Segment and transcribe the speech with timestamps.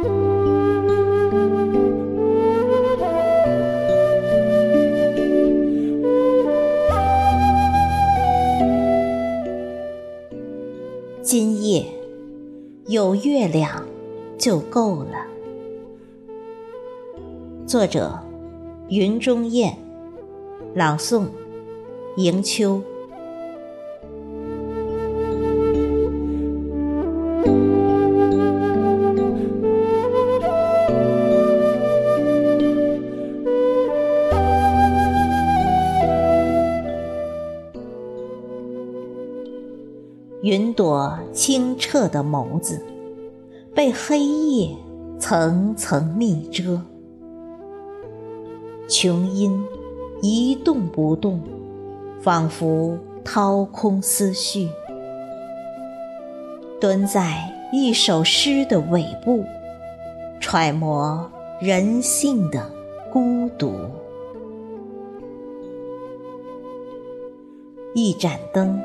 [0.00, 0.08] 今
[11.62, 11.84] 夜
[12.86, 13.84] 有月亮
[14.38, 15.26] 就够了。
[17.66, 18.18] 作者：
[18.88, 19.76] 云中雁，
[20.74, 21.26] 朗诵：
[22.16, 22.80] 迎秋。
[40.40, 42.80] 云朵清澈的眸子，
[43.74, 44.76] 被黑夜
[45.18, 46.80] 层层密遮。
[48.88, 49.60] 琼音
[50.22, 51.40] 一动不动，
[52.20, 54.68] 仿佛掏空思绪。
[56.80, 59.42] 蹲在一首诗的尾部，
[60.40, 61.28] 揣摩
[61.60, 62.70] 人性的
[63.12, 63.74] 孤独。
[67.92, 68.80] 一盏灯。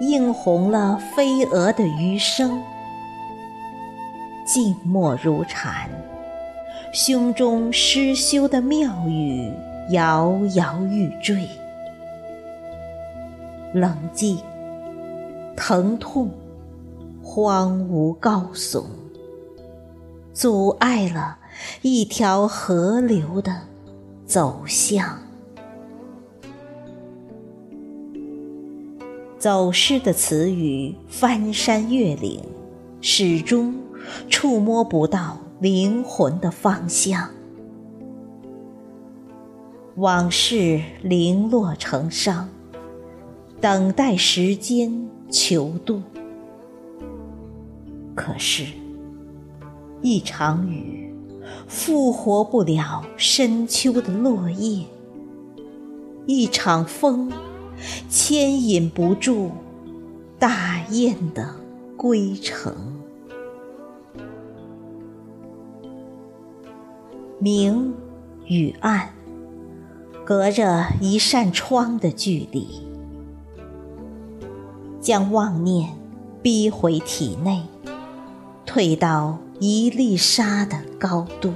[0.00, 2.62] 映红了飞蛾的余生，
[4.46, 5.88] 静默如禅，
[6.92, 9.50] 胸中失修的妙语
[9.90, 11.48] 摇摇欲坠。
[13.72, 14.38] 冷寂、
[15.56, 16.30] 疼痛、
[17.22, 18.84] 荒芜高耸，
[20.34, 21.38] 阻碍了
[21.80, 23.62] 一条河流的
[24.26, 25.25] 走向。
[29.38, 32.40] 走失的词语，翻山越岭，
[33.02, 33.74] 始终
[34.30, 37.28] 触摸不到灵魂的方向。
[39.96, 42.48] 往事零落成伤，
[43.60, 46.00] 等待时间求渡。
[48.14, 48.64] 可是，
[50.00, 51.14] 一场雨
[51.68, 54.86] 复活不了深秋的落叶，
[56.24, 57.30] 一场风。
[58.08, 59.50] 牵引不住
[60.38, 61.56] 大雁的
[61.96, 62.74] 归程。
[67.38, 67.94] 明
[68.46, 69.10] 与暗，
[70.24, 72.66] 隔着一扇窗的距离，
[75.00, 75.90] 将妄念
[76.42, 77.62] 逼回体内，
[78.64, 81.52] 退到一粒沙的高度。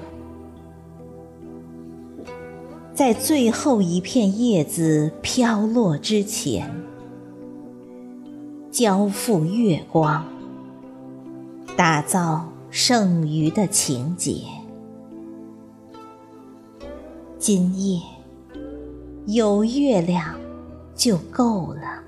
[3.00, 6.70] 在最后一片叶子飘落之前，
[8.70, 10.22] 交付月光，
[11.74, 14.42] 打造剩余的情节。
[17.38, 18.02] 今夜
[19.24, 20.38] 有月亮
[20.94, 22.02] 就够了，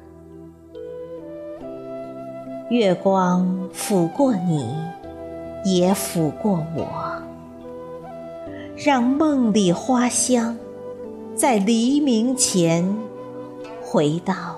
[2.69, 4.69] 月光抚过你，
[5.65, 6.87] 也抚过我，
[8.77, 10.55] 让梦里花香。
[11.35, 12.95] 在黎明前，
[13.83, 14.57] 回到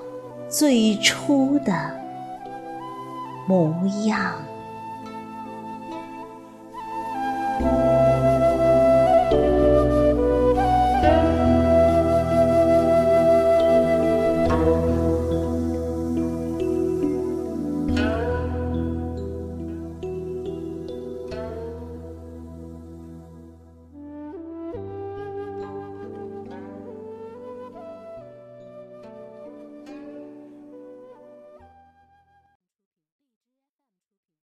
[0.48, 1.72] 最初的
[3.46, 3.72] 模
[4.06, 4.34] 样。